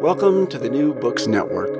[0.00, 1.74] Welcome to the New Books Network.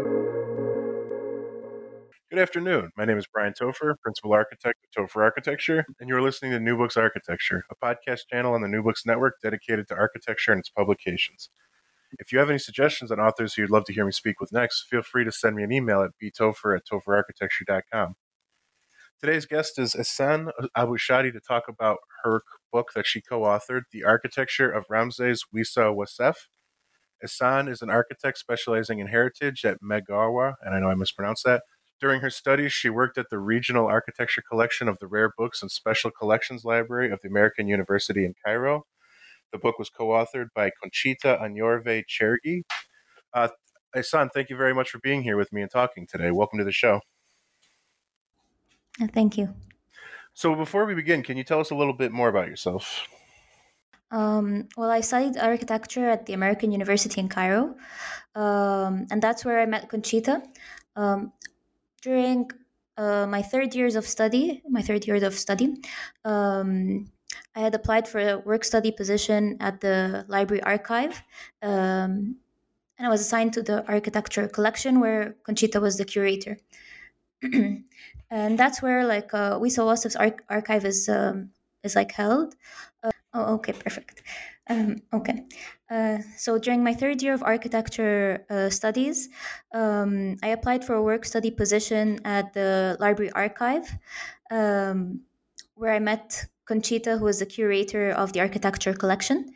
[2.29, 2.91] Good afternoon.
[2.95, 6.77] My name is Brian Topher, Principal Architect of Topher Architecture, and you're listening to New
[6.77, 10.69] Books Architecture, a podcast channel on the New Books Network dedicated to architecture and its
[10.69, 11.49] publications.
[12.19, 14.53] If you have any suggestions on authors who you'd love to hear me speak with
[14.53, 18.17] next, feel free to send me an email at btopher at topherarchitecture.com.
[19.19, 23.85] Today's guest is Ehsan Abu Shadi to talk about her book that she co authored,
[23.91, 26.35] The Architecture of Ramses Wissa Wassef
[27.25, 31.63] Ehsan is an architect specializing in heritage at Megawa, and I know I mispronounced that.
[32.01, 35.71] During her studies, she worked at the Regional Architecture Collection of the Rare Books and
[35.71, 38.87] Special Collections Library of the American University in Cairo.
[39.53, 42.63] The book was co authored by Conchita Añorve-Tschirgi.
[43.35, 43.49] Uh,
[43.95, 46.31] Ehsan, thank you very much for being here with me and talking today.
[46.31, 47.01] Welcome to the show.
[49.13, 49.55] Thank you.
[50.35, 53.07] So, before we begin, can you tell us a little bit more about yourself?
[54.11, 57.77] Um, well, I studied architecture at the American University in Cairo,
[58.35, 60.43] um, and that's where I met Conchita.
[60.97, 61.33] Um,
[62.03, 62.51] during
[62.97, 65.77] uh, my third years of study, my third year of study,
[66.25, 67.11] um,
[67.55, 71.23] I had applied for a work study position at the library archive,
[71.63, 72.37] um,
[72.99, 76.59] and I was assigned to the architecture collection where Conchita was the curator.
[78.31, 80.17] and that's where like uh, Wissa Wassef's
[80.49, 81.51] archive is um,
[81.83, 82.55] is like held.
[83.03, 84.23] Uh, oh, okay, perfect.
[84.69, 85.45] Um, okay.
[85.91, 89.29] Uh, so during my third year of architecture uh, studies,
[89.75, 93.91] um, I applied for a work study position at the library archive,
[94.51, 95.23] um,
[95.75, 99.53] where I met Conchita, who is the curator of the architecture collection.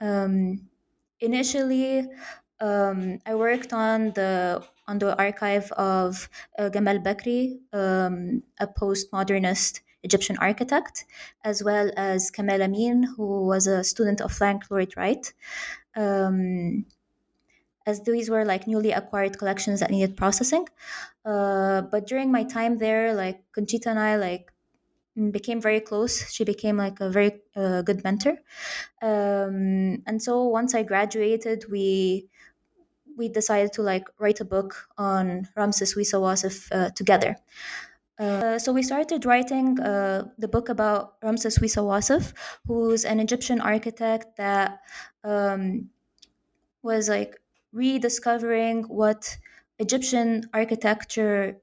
[0.00, 0.68] Um,
[1.20, 2.08] initially,
[2.60, 9.80] um, I worked on the on the archive of uh, Gamal Bakri, um, a postmodernist
[10.08, 11.04] Egyptian architect,
[11.42, 15.24] as well as Kamal Amin, who was a student of Frank Lloyd Wright.
[15.94, 16.86] Um,
[17.86, 20.66] as these were like newly acquired collections that needed processing.
[21.24, 24.52] Uh, but during my time there, like Conchita and I, like
[25.30, 26.30] became very close.
[26.30, 28.36] She became like a very uh, good mentor.
[29.00, 32.28] Um, and so once I graduated, we
[33.16, 37.36] we decided to like write a book on Ramses Wissa Wassef uh, together.
[38.18, 42.32] Uh, so we started writing uh, the book about Ramses Wissa Wassef,
[42.66, 44.80] who's an Egyptian architect that
[45.22, 45.90] um,
[46.82, 47.36] was like
[47.72, 49.36] rediscovering what
[49.78, 51.60] Egyptian architecture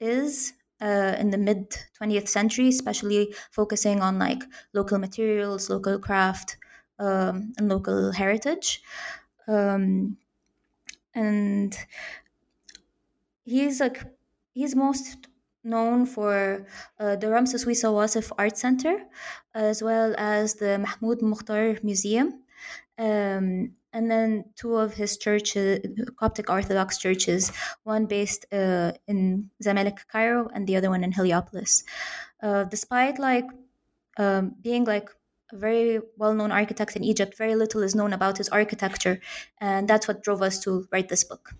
[0.00, 4.42] is uh, in the mid 20th century, especially focusing on like
[4.74, 6.58] local materials, local craft,
[6.98, 8.82] um, and local heritage.
[9.48, 10.18] Um,
[11.14, 11.76] and
[13.44, 14.02] he's like
[14.52, 15.26] he's most
[15.62, 16.66] known for
[16.98, 18.98] uh, the Ramses Wissa Wassef Art Center,
[19.54, 22.42] as well as the Mahmoud Mukhtar Museum,
[22.98, 25.80] um, and then two of his churches,
[26.16, 27.52] Coptic Orthodox churches,
[27.82, 31.82] one based uh, in Zamalek, Cairo, and the other one in Heliopolis.
[32.42, 33.44] Uh, despite like
[34.16, 35.10] um, being like
[35.52, 39.20] a very well-known architect in Egypt, very little is known about his architecture,
[39.58, 41.50] and that's what drove us to write this book.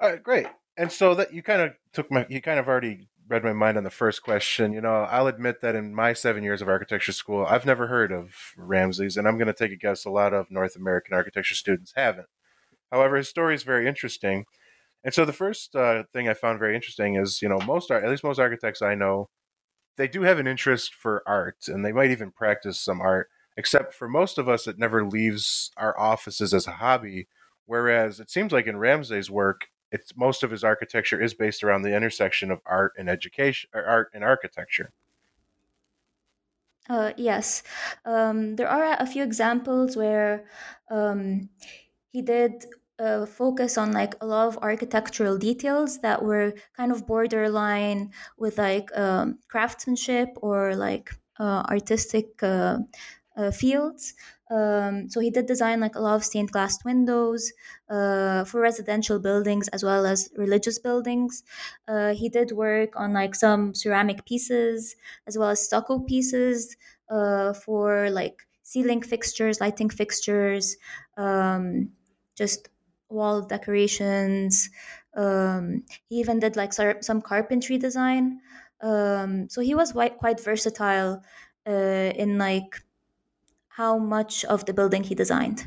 [0.00, 0.46] All right, great.
[0.78, 3.76] And so that you kind of took my, you kind of already read my mind
[3.76, 4.72] on the first question.
[4.72, 8.12] You know, I'll admit that in my seven years of architecture school, I've never heard
[8.12, 11.54] of Ramses, and I'm going to take a guess a lot of North American architecture
[11.54, 12.28] students haven't.
[12.90, 14.44] However, his story is very interesting.
[15.04, 18.08] And so the first uh, thing I found very interesting is, you know, most at
[18.08, 19.28] least most architects I know,
[19.96, 23.28] they do have an interest for art, and they might even practice some art.
[23.56, 27.28] Except for most of us, it never leaves our offices as a hobby.
[27.64, 31.82] Whereas it seems like in Ramsey's work, it's most of his architecture is based around
[31.82, 34.92] the intersection of art and education, or art and architecture.
[36.88, 37.62] Uh, yes,
[38.04, 40.44] um, there are a few examples where
[40.88, 41.48] um,
[42.12, 42.64] he did
[42.98, 48.58] uh, focus on like a lot of architectural details that were kind of borderline with
[48.58, 51.10] like um, craftsmanship or like
[51.40, 52.42] uh, artistic
[53.36, 54.14] uh, fields.
[54.50, 57.52] Um, so he did design like a lot of stained glass windows
[57.88, 61.42] uh, for residential buildings as well as religious buildings.
[61.88, 64.96] Uh, he did work on like some ceramic pieces
[65.26, 66.76] as well as stucco pieces
[67.08, 70.76] uh, for like ceiling fixtures, lighting fixtures,
[71.16, 71.90] um,
[72.36, 72.68] just
[73.08, 74.70] wall decorations.
[75.16, 78.40] Um, he even did like some carpentry design.
[78.80, 81.22] Um, so he was quite, quite versatile
[81.66, 81.70] uh,
[82.14, 82.82] in like
[83.76, 85.66] how much of the building he designed.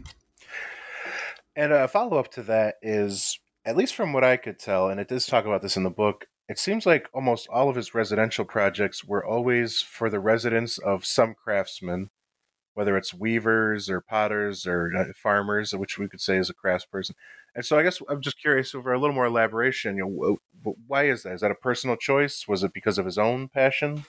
[1.55, 4.99] And a follow up to that is, at least from what I could tell, and
[4.99, 7.93] it does talk about this in the book, it seems like almost all of his
[7.93, 12.09] residential projects were always for the residence of some craftsman,
[12.73, 17.11] whether it's weavers or potters or uh, farmers, which we could say is a craftsperson.
[17.53, 19.97] And so I guess I'm just curious over a little more elaboration.
[19.97, 21.33] You know, why is that?
[21.33, 22.47] Is that a personal choice?
[22.47, 24.05] Was it because of his own passion?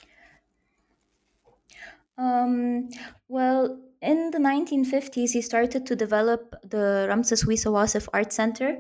[2.17, 2.91] Um,
[3.29, 8.79] well, in the 1950s, he started to develop the Ramses Wissa Wassef Art Center.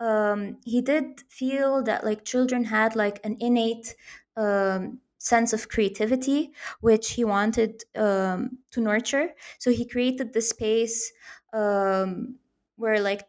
[0.00, 3.94] Um, he did feel that like children had like an innate
[4.36, 9.34] um, sense of creativity, which he wanted um, to nurture.
[9.58, 11.12] So he created the space
[11.52, 12.36] um,
[12.76, 13.26] where like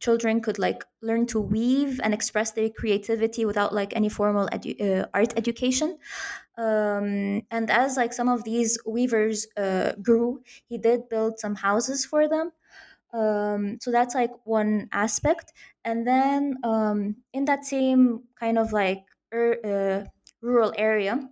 [0.00, 4.80] children could like learn to weave and express their creativity without like any formal edu-
[4.80, 5.98] uh, art education
[6.58, 12.04] um, and as like some of these weavers uh, grew he did build some houses
[12.04, 12.52] for them
[13.12, 15.52] um, so that's like one aspect
[15.84, 20.08] and then um, in that same kind of like er, uh,
[20.42, 21.28] rural area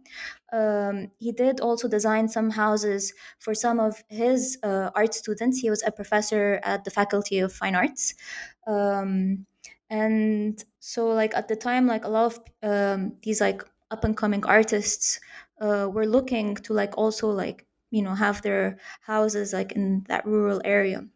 [0.52, 5.58] um, he did also design some houses for some of his uh, art students.
[5.58, 8.14] He was a professor at the Faculty of Fine Arts.
[8.66, 9.46] Um,
[9.90, 14.16] and so, like, at the time, like, a lot of um, these, like, up and
[14.16, 15.20] coming artists
[15.60, 20.26] uh, were looking to, like, also, like, you know, have their houses, like, in that
[20.26, 21.06] rural area.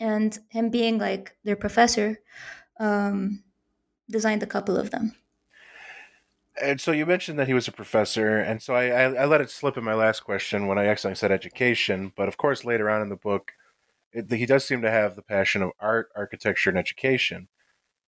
[0.00, 2.20] And him being, like, their professor,
[2.80, 3.42] um,
[4.10, 5.14] designed a couple of them
[6.60, 9.40] and so you mentioned that he was a professor, and so I, I, I, let
[9.40, 12.12] it slip in my last question when I accidentally said education.
[12.16, 13.52] But of course, later on in the book,
[14.12, 17.48] it, he does seem to have the passion of art, architecture, and education.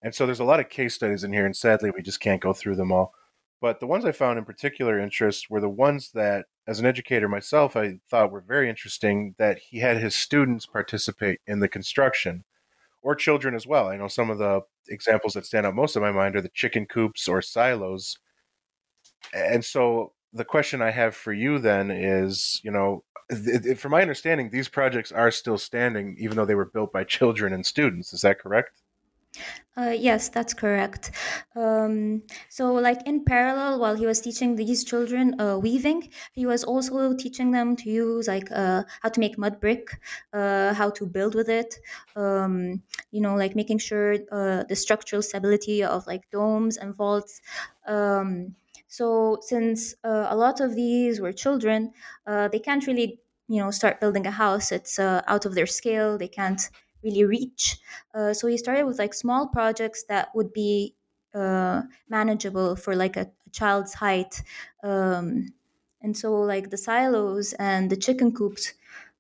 [0.01, 2.41] And so there's a lot of case studies in here, and sadly, we just can't
[2.41, 3.13] go through them all.
[3.61, 7.27] But the ones I found in particular interest were the ones that, as an educator
[7.27, 9.35] myself, I thought were very interesting.
[9.37, 12.45] That he had his students participate in the construction,
[13.01, 13.87] or children as well.
[13.87, 16.49] I know some of the examples that stand out most in my mind are the
[16.49, 18.17] chicken coops or silos
[19.33, 23.03] and so the question I have for you then is, you know,
[23.77, 27.53] from my understanding, these projects are still standing, even though they were built by children
[27.53, 28.13] and students.
[28.13, 28.81] Is that correct?
[29.79, 31.11] Uh, yes, that's correct.
[31.55, 36.65] Um, so, like in parallel, while he was teaching these children uh, weaving, he was
[36.65, 39.87] also teaching them to use like uh, how to make mud brick,
[40.33, 41.75] uh, how to build with it.
[42.15, 42.81] Um,
[43.11, 47.39] you know, like making sure uh, the structural stability of like domes and vaults.
[47.87, 48.55] Um,
[48.87, 51.93] so since uh, a lot of these were children,
[52.25, 54.71] they can't really, you know, start building a house.
[54.71, 56.17] It's out of their scale.
[56.17, 56.61] They can't
[57.03, 57.77] really reach.
[58.13, 60.95] Uh, so he started with like small projects that would be
[61.33, 64.41] uh, manageable for like a, a child's height.
[64.83, 65.53] Um,
[66.01, 68.73] and so like the silos and the chicken coops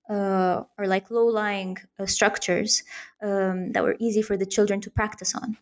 [0.09, 2.83] uh, are like low-lying structures
[3.21, 5.57] um, that were easy for the children to practice on.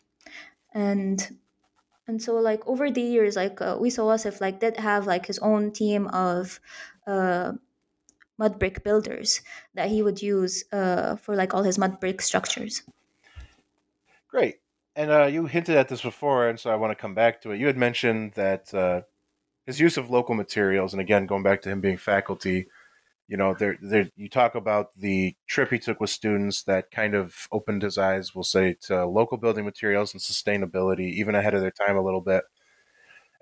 [0.72, 1.38] And
[2.06, 5.38] and so like over the years like uh, Wissa Wassef like did have like his
[5.40, 6.60] own team of
[7.06, 7.52] uh,
[8.38, 9.40] mud brick builders
[9.74, 12.82] that he would use uh, for like all his mud brick structures.
[14.28, 14.56] Great.
[14.96, 17.52] And uh, you hinted at this before and so i want to come back to
[17.52, 17.60] it.
[17.60, 19.02] You had mentioned that uh,
[19.66, 22.68] his use of local materials and again going back to him being faculty
[23.28, 27.14] you know, there, there, you talk about the trip he took with students that kind
[27.14, 31.60] of opened his eyes, we'll say, to local building materials and sustainability, even ahead of
[31.60, 32.44] their time a little bit.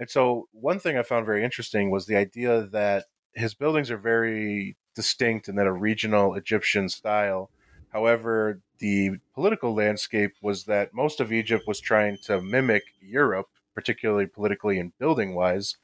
[0.00, 3.96] And so, one thing I found very interesting was the idea that his buildings are
[3.96, 7.50] very distinct and that a regional Egyptian style.
[7.90, 14.26] However, the political landscape was that most of Egypt was trying to mimic Europe, particularly
[14.26, 15.76] politically and building wise.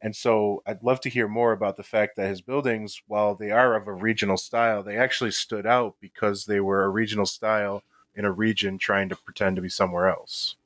[0.00, 3.50] And so I'd love to hear more about the fact that his buildings, while they
[3.50, 7.82] are of a regional style, they actually stood out because they were a regional style
[8.14, 10.56] in a region trying to pretend to be somewhere else.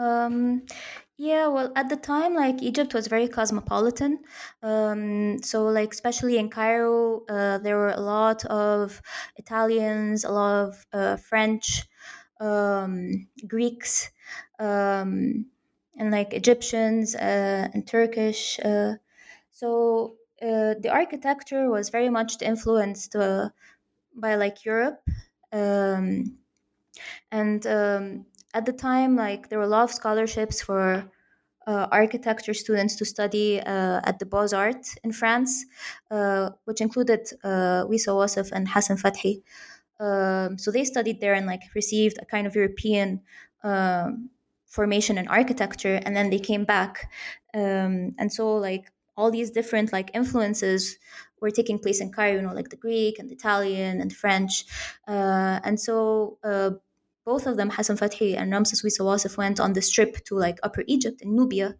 [0.00, 0.64] Um,
[1.16, 4.20] yeah, well, at the time, like Egypt was very cosmopolitan.
[4.62, 9.02] Um, so, like, especially in Cairo, uh, there were a lot of
[9.36, 11.84] Italians, a lot of uh, French,
[12.40, 14.10] um, Greeks,
[14.58, 15.46] um,
[15.98, 18.58] and like Egyptians uh, and Turkish.
[18.60, 18.94] Uh,
[19.50, 23.50] so, uh, the architecture was very much influenced uh,
[24.16, 25.02] by like Europe.
[25.52, 26.38] Um,
[27.30, 31.10] and um, at the time, like there were a lot of scholarships for
[31.66, 35.64] uh, architecture students to study uh, at the Beaux Arts in France,
[36.10, 39.42] uh, which included uh, Wissa Wassef and Hassan Fathi.
[40.00, 43.20] Um, so they studied there and like received a kind of European
[43.62, 44.30] um,
[44.66, 47.10] formation in architecture, and then they came back.
[47.54, 50.96] Um, and so like all these different like influences
[51.40, 54.64] were taking place in Cairo, you know, like the Greek and the Italian and French,
[55.06, 56.70] uh, and so uh,
[57.24, 60.58] both of them, Hassan Fathi and Ramses Wissa Wassef, went on this trip to like
[60.62, 61.76] Upper Egypt in Nubia,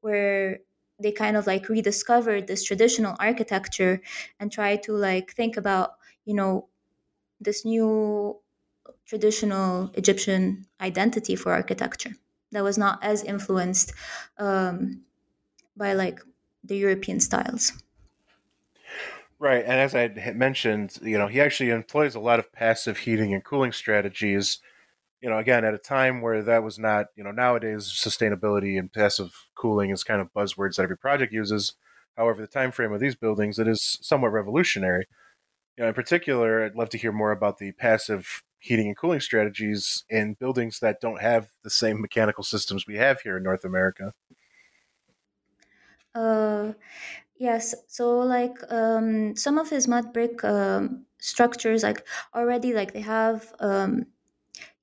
[0.00, 0.60] where
[1.00, 4.00] they kind of like rediscovered this traditional architecture
[4.38, 5.92] and tried to like think about,
[6.24, 6.68] you know,
[7.40, 8.38] this new
[9.06, 12.12] traditional Egyptian identity for architecture
[12.52, 13.92] that was not as influenced
[14.38, 15.02] um,
[15.76, 16.20] by like
[16.64, 17.72] the European styles.
[19.38, 23.34] Right, and as I mentioned, you know, he actually employs a lot of passive heating
[23.34, 24.60] and cooling strategies
[25.22, 28.92] you know, again, at a time where that was not, you know, nowadays sustainability and
[28.92, 31.74] passive cooling is kind of buzzwords that every project uses.
[32.16, 35.06] However, the time frame of these buildings, it is somewhat revolutionary.
[35.78, 39.20] You know, in particular, I'd love to hear more about the passive heating and cooling
[39.20, 43.64] strategies in buildings that don't have the same mechanical systems we have here in North
[43.64, 44.12] America.
[46.14, 46.72] Uh,
[47.36, 47.74] yes.
[47.86, 53.54] So, like, um, some of his mud brick um, structures, like already, like they have
[53.60, 54.06] um,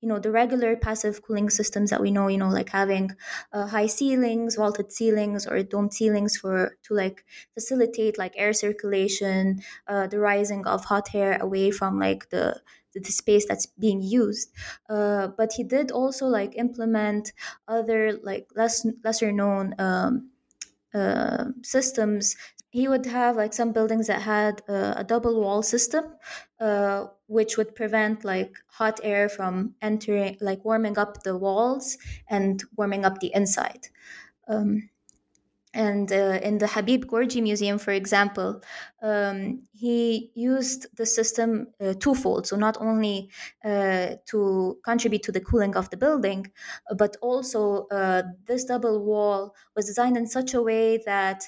[0.02, 3.12] you know the regular passive cooling systems that we know you know like having
[3.54, 9.62] uh, high ceilings vaulted ceilings or domed ceilings for to like facilitate like air circulation
[9.88, 12.62] uh, the rising of hot air away from like the
[12.94, 14.52] the, space that's being used.
[14.90, 17.32] Uh, but he did also like implement
[17.68, 20.32] other like less lesser known um,
[20.94, 22.36] uh, systems
[22.72, 26.16] he would have like some buildings that had uh, a double wall system
[26.60, 31.98] uh, which would prevent like hot air from entering like warming up the walls
[32.30, 33.88] and warming up the inside
[34.48, 34.90] um,
[35.72, 38.64] and uh, in the Habib Gorgi Museum, for example,
[39.04, 42.48] um, he used the system uh, twofold.
[42.48, 43.30] So, not only
[43.64, 46.52] uh, to contribute to the cooling of the building,
[46.98, 51.44] but also uh, this double wall was designed in such a way that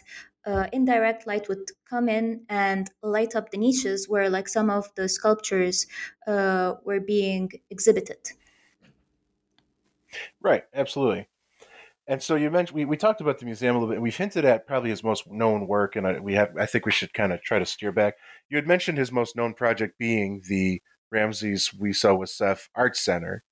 [0.45, 4.89] uh, indirect light would come in and light up the niches where like some of
[4.95, 5.87] the sculptures
[6.27, 8.17] uh, were being exhibited.
[10.41, 11.27] Right absolutely.
[12.07, 14.43] And so you mentioned we, we talked about the museum a little bit we've hinted
[14.43, 17.31] at probably his most known work and I, we have i think we should kind
[17.31, 18.15] of try to steer back.
[18.49, 20.81] You had mentioned his most known project being the
[21.11, 23.43] ramses wissa wassef art center.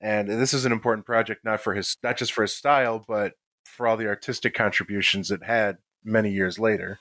[0.00, 3.32] And this is an important project not for his not just for his style but
[3.64, 7.00] for all the artistic contributions it had many years later.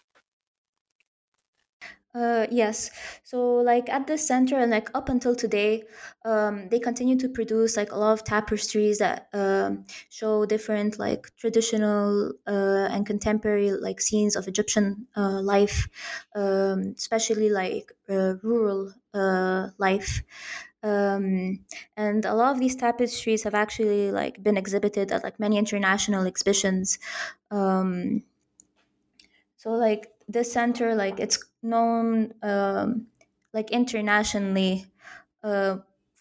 [2.16, 2.90] Uh, yes.
[3.24, 5.84] So, like at the center, and like up until today,
[6.26, 11.36] um, they continue to produce like a lot of tapestries that um, show different like
[11.36, 15.88] traditional uh, and contemporary like scenes of Egyptian uh, life,
[16.36, 20.24] um, especially like uh, rural uh, life.
[20.84, 21.66] Um,
[21.98, 26.26] and a lot of these tapestries have actually like been exhibited at like many international
[26.26, 27.00] exhibitions.
[27.52, 28.24] Um,
[29.68, 33.08] so like this center like it's known um,
[33.54, 34.86] like internationally
[35.44, 35.78] uh,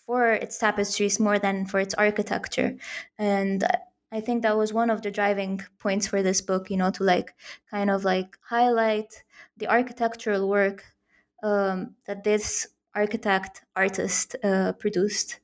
[0.07, 2.76] for its tapestries more than for its architecture.
[3.19, 3.65] And
[4.12, 7.05] i think that was one of the driving points for this book you know to
[7.05, 7.35] like
[7.71, 9.25] kind of like highlight
[9.57, 10.85] the architectural work
[11.43, 15.41] um, that this architect artist uh, produced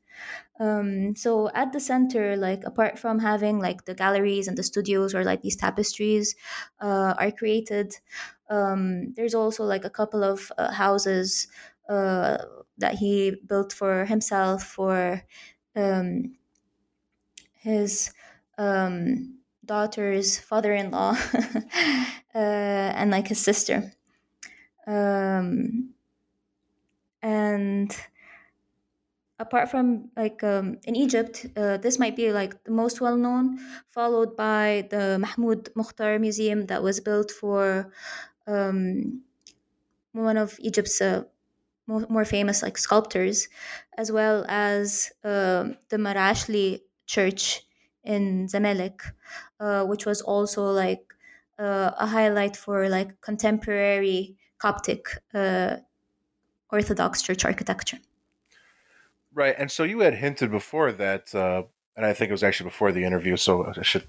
[0.62, 5.14] um, so at the center, like apart from having like the galleries and the studios
[5.14, 6.34] or like these tapestries
[6.80, 7.96] uh, are created,
[8.50, 11.48] um, there's also like a couple of uh, houses
[11.88, 12.38] uh,
[12.78, 15.22] that he built for himself, for
[15.76, 16.36] um,
[17.54, 18.12] his
[18.58, 21.16] um, daughter's father-in-law,
[22.34, 23.92] uh, and like his sister.
[24.86, 25.94] Um,
[27.22, 27.96] and
[29.42, 33.58] apart from like um, in Egypt, uh, this might be like the most well known,
[33.88, 37.92] followed by the Mahmoud Mukhtar Museum that was built for
[38.46, 39.22] um,
[40.12, 41.24] one of Egypt's uh,
[41.86, 43.48] more, more, famous like sculptors,
[43.98, 47.62] as well as uh, the Marashli Church
[48.04, 49.00] in Zamalek,
[49.58, 51.04] uh, which was also like
[51.58, 55.76] uh, a highlight for like contemporary Coptic uh,
[56.70, 57.98] Orthodox church architecture.
[59.34, 61.62] Right, and so you had hinted before that, uh,
[61.96, 64.06] and I think it was actually before the interview, so I should.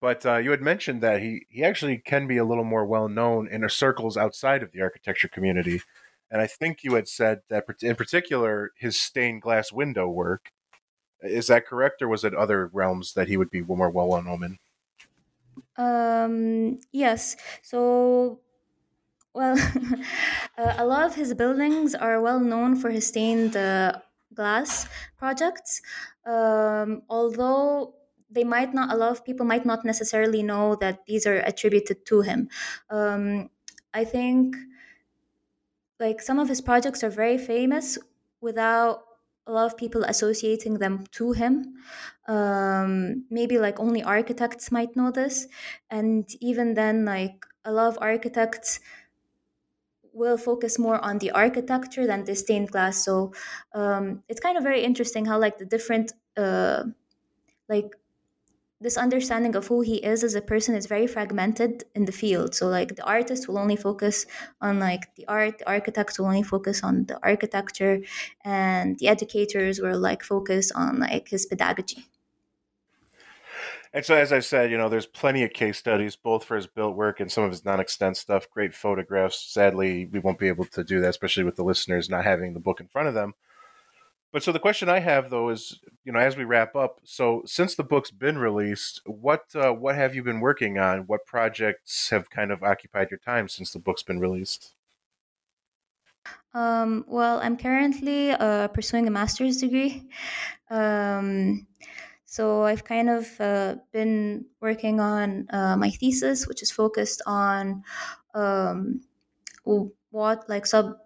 [0.00, 3.08] But uh, you had mentioned that he he actually can be a little more well
[3.08, 5.80] known in circles outside of the architecture community,
[6.30, 10.50] and I think you had said that in particular his stained glass window work.
[11.22, 14.44] Is that correct, or was it other realms that he would be more well known
[14.44, 14.58] in?
[15.78, 17.36] Um, yes.
[17.62, 18.40] So
[19.36, 19.56] well,
[20.58, 24.00] uh, a lot of his buildings are well known for his stained uh,
[24.34, 25.82] glass projects.
[26.24, 27.94] Um, although
[28.30, 32.04] they might not, a lot of people might not necessarily know that these are attributed
[32.06, 32.48] to him.
[32.90, 33.50] Um,
[33.94, 34.56] I think
[35.98, 37.98] like some of his projects are very famous
[38.40, 39.02] without
[39.46, 41.74] a lot of people associating them to him.
[42.26, 45.46] Um, maybe like only architects might know this.
[45.88, 48.80] And even then, like a lot of architects
[50.16, 53.04] will focus more on the architecture than the stained glass.
[53.04, 53.32] So
[53.74, 56.84] um, it's kind of very interesting how like the different uh,
[57.68, 57.96] like
[58.80, 62.54] this understanding of who he is as a person is very fragmented in the field.
[62.54, 64.26] So like the artist will only focus
[64.60, 68.00] on like the art, the architects will only focus on the architecture,
[68.44, 72.06] and the educators will like focus on like his pedagogy.
[73.96, 76.66] And so, as I said, you know, there's plenty of case studies, both for his
[76.66, 78.46] built work and some of his non-extent stuff.
[78.50, 79.40] Great photographs.
[79.40, 82.60] Sadly, we won't be able to do that, especially with the listeners not having the
[82.60, 83.32] book in front of them.
[84.34, 87.40] But so the question I have though is, you know, as we wrap up, so
[87.46, 91.06] since the book's been released, what uh, what have you been working on?
[91.06, 94.74] What projects have kind of occupied your time since the book's been released?
[96.52, 100.04] Um, well, I'm currently uh, pursuing a master's degree.
[100.68, 101.66] Um,
[102.36, 107.82] so I've kind of uh, been working on uh, my thesis, which is focused on
[108.34, 109.00] um,
[110.10, 110.98] what like sub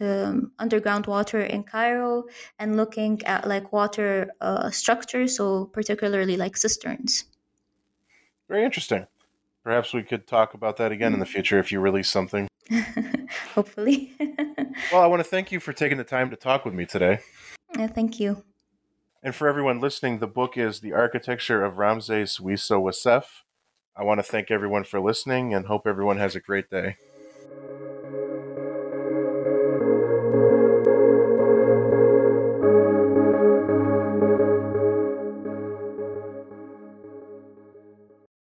[0.00, 2.26] um, underground water in Cairo
[2.60, 7.24] and looking at like water uh, structures, so particularly like cisterns.
[8.48, 9.08] Very interesting.
[9.64, 12.46] Perhaps we could talk about that again in the future if you release something.
[13.56, 14.12] Hopefully.
[14.92, 17.18] well, I want to thank you for taking the time to talk with me today.
[17.76, 18.44] Yeah, thank you.
[19.28, 23.44] And for everyone listening, the book is The Architecture of Ramses Wissa Wassef.
[23.94, 26.96] I want to thank everyone for listening and hope everyone has a great day.